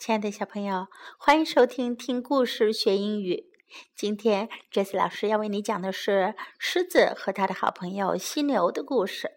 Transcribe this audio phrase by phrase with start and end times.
[0.00, 0.86] 亲爱的小朋友，
[1.18, 3.52] 欢迎收听听故事学英语。
[3.94, 9.30] 今天，Jess 老师要为你讲的是狮子和他的好朋友犀牛的故事。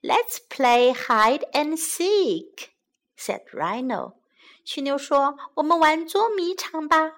[0.03, 2.69] Let's play hide and seek,"
[3.17, 4.15] said Rhino.
[4.63, 7.17] 犀牛说：“我们玩捉迷藏吧。”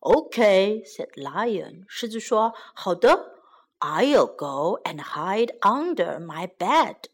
[0.00, 1.84] Okay, said Lion.
[1.88, 3.36] 狮子说：“好的，
[3.78, 7.04] I'll go and hide under my bed.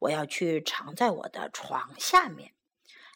[0.00, 2.54] 我要去藏在我的床下面。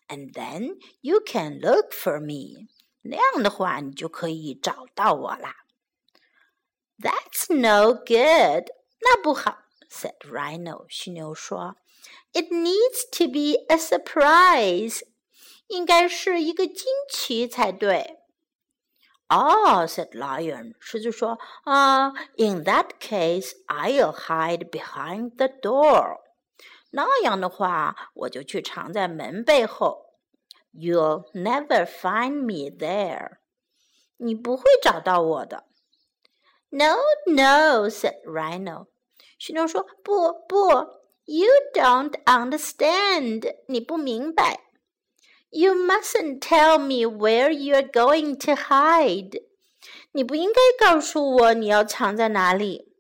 [0.09, 2.69] And then you can look for me.
[3.03, 5.57] 那样的话，你就可以找到我啦。
[6.99, 8.71] That's no good.
[9.01, 9.59] 那不好。
[9.89, 10.87] said Rhino.
[10.89, 11.77] 犀牛说：“
[12.33, 15.03] It needs to be a surprise，
[15.69, 18.19] 应该是一个惊奇才对。”
[19.29, 20.75] Oh, said Lion.
[20.79, 26.21] 狮子说：“啊、uh,，In that case, I'll hide behind the door.
[26.91, 30.05] 那样的话，我就去藏在门背后。
[30.73, 33.39] You'll never find me there.
[34.19, 35.65] 你不会找到我的。”
[36.71, 38.89] No, no, said Rhino.
[39.39, 40.69] 犀牛说：“不不，
[41.25, 44.61] You don't understand，你不明白。
[45.51, 49.43] You mustn't tell me where you're going to hide，
[50.13, 52.93] 你不应该告诉我你要藏在哪里。”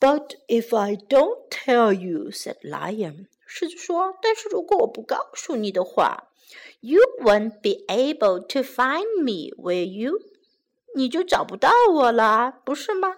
[0.00, 6.28] But if I don't tell you, said Lion，狮子说：“但是如果我不告诉你的话，
[6.80, 10.20] You won't be able to find me, will you？
[10.94, 13.16] 你就找不到我了，不是吗？”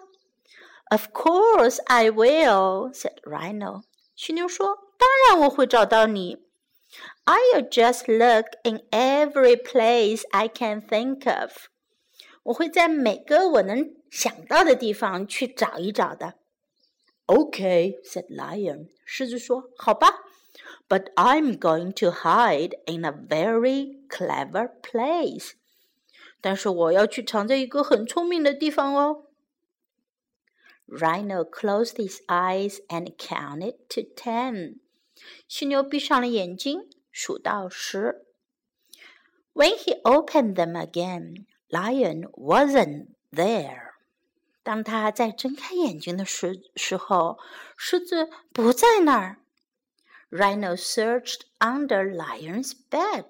[0.95, 3.83] Of course I will," said Rhino.
[4.17, 6.39] 犀牛说：“当然我会找到你。
[7.25, 11.53] I'll just look in every place I can think of.
[12.43, 16.35] 我会在每个我能想到的地方去找一找的。”
[17.27, 18.89] Okay, said Lion.
[19.05, 20.25] 狮子说：“好吧。”
[20.89, 25.53] But I'm going to hide in a very clever place.
[26.41, 29.24] 但是我要去藏在一个很聪明的地方哦。
[30.87, 34.81] Rhino closed his eyes and counted to ten.
[35.47, 38.27] 犀牛闭上了眼睛，数到十。
[39.53, 43.91] When he opened them again, Lion wasn't there.
[44.63, 47.39] 当他再睁开眼睛的时时候，
[47.77, 49.39] 狮子不在那儿。
[50.31, 53.27] Rhino searched under Lion's bed.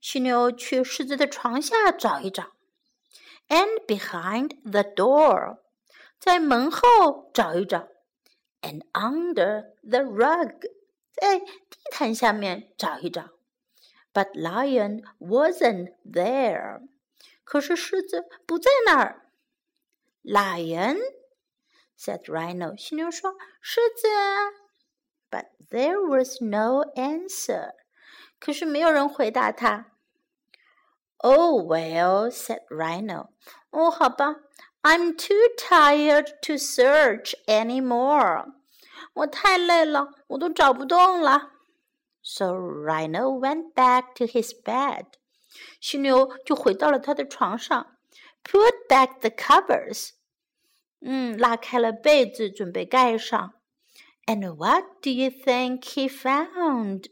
[0.00, 2.52] 犀牛去狮子的床下找一找。
[3.48, 5.58] And behind the door.
[6.18, 7.88] 在门后找一找，
[8.60, 10.60] and under the rug，
[11.12, 13.30] 在地毯下面找一找。
[14.12, 16.86] But lion wasn't there，
[17.44, 19.30] 可是狮子不在那儿。
[20.22, 24.06] Lion，said Rhino，犀牛说：“狮子。”
[25.30, 27.72] But there was no answer，
[28.38, 29.92] 可是没有人回答他。
[31.16, 33.30] Oh well，said Rhino，
[33.70, 34.36] 哦，好吧。
[34.86, 38.52] I'm too tired to search anymore.
[39.14, 41.50] 我太累了，我都找不动了。
[42.22, 45.06] So Rhino went back to his bed.
[45.80, 47.96] 犀牛就回到了他的床上，
[48.42, 50.10] put back the covers.
[51.00, 53.54] 嗯，拉开了被子，准备盖上。
[54.26, 57.06] And what do you think he found?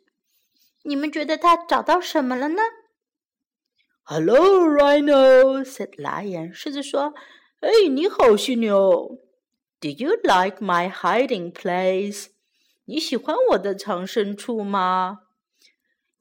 [0.82, 2.62] 你们觉得他找到什么了呢？
[4.04, 6.52] Hello, Rhino," said Lion.
[6.52, 7.14] 狮子说。
[7.64, 9.18] 哎，你好，犀牛。
[9.80, 12.28] Did you like my hiding place？
[12.84, 15.20] 你喜欢我的藏身处吗？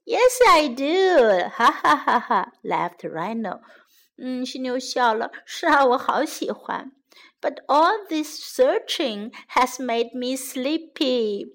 [0.05, 1.49] Yes, I do.
[1.49, 3.61] 哈哈哈哈，laughed Rhino.
[4.17, 5.31] 嗯，犀牛笑了。
[5.45, 6.91] 是啊，我好喜欢。
[7.41, 11.53] But all this searching has made me sleepy.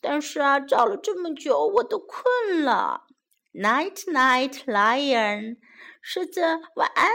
[0.00, 3.06] 但是啊，找了这么久，我都困了。
[3.52, 5.56] Night, night, lion.
[6.00, 6.42] 狮子，
[6.76, 7.10] 晚安。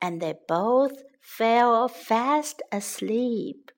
[0.00, 3.68] And they both fell fast asleep。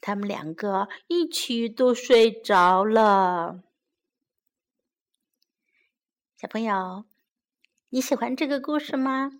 [0.00, 3.62] 他们两个一起都睡着了。
[6.36, 7.04] 小朋友，
[7.90, 9.32] 你喜欢这个故事吗？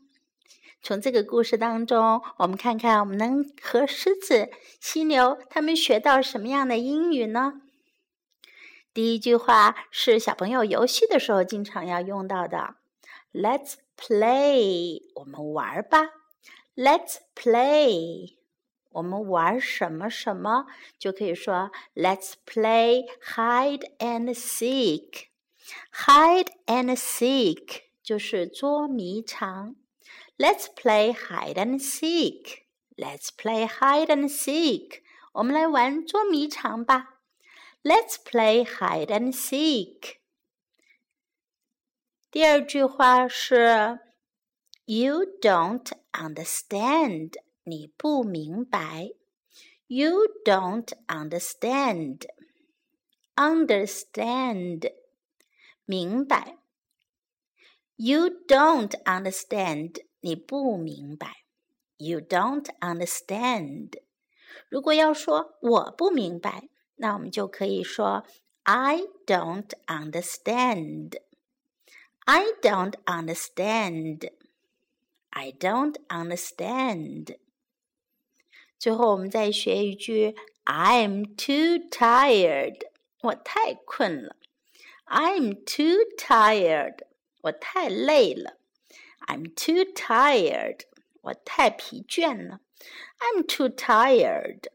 [0.83, 4.51] 从这个故事当中，我们看看我们能和狮子、
[4.81, 7.61] 犀牛他们学到什么样的英语呢？
[8.93, 12.77] 第一句话是小朋友游戏的时候经常要用到的
[13.33, 16.10] ：“Let's play，我们玩吧。”
[16.76, 18.36] Let's play.
[18.92, 29.76] 我们玩什么什么，就可以说 Let's play hide and seek。Hide and seek 就是捉迷藏。
[30.38, 32.64] Let's play hide and seek.
[32.96, 35.02] Let's play hide and seek.
[35.34, 37.20] 我们来玩捉迷藏吧。
[37.84, 40.18] Let's play hide and seek.
[42.33, 43.99] 第二句话是
[44.85, 47.33] You don't understand.
[47.65, 49.11] 你不明白。
[49.89, 52.29] You don't understand.
[53.35, 54.93] Understand.
[55.85, 56.59] 明白。
[57.97, 60.05] You don't understand.
[60.21, 61.45] 你不明白。
[61.97, 64.01] You don't understand。
[64.69, 68.25] 如果要说我不明白，那我们就可以说
[68.63, 71.21] I don't understand。
[72.26, 77.38] I don't understand。I don't understand。
[78.78, 82.82] 最后，我们再学一句 I'm too tired。
[83.22, 84.36] 我太困了。
[85.06, 87.00] I'm too tired。
[87.42, 88.58] 我太累了。
[89.28, 90.82] I'm too tired。
[91.22, 92.62] 我太疲倦了。
[93.20, 94.68] I'm too tired。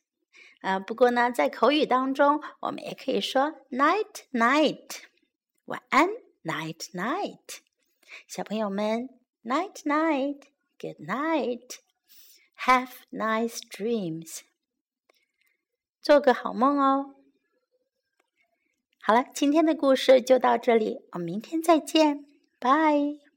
[0.60, 4.96] 啊，不过呢，在口语当中，我们也可以说 Night night，
[5.66, 6.08] 晚安
[6.44, 7.58] Night night，
[8.28, 9.08] 小朋友们
[9.42, 14.42] Night night，Good night，Have nice dreams，
[16.00, 17.16] 做个好梦哦。
[19.00, 22.24] 好了，今天的故事就到这里，我们明天再见，
[22.60, 23.18] 拜。